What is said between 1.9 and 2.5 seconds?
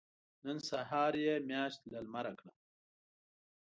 له لمره